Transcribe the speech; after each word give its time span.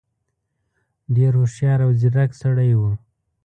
ډېر 1.15 1.31
هوښیار 1.39 1.79
او 1.85 1.91
ځيرک 1.99 2.31
سړی 2.41 2.71
وو. 2.75 2.91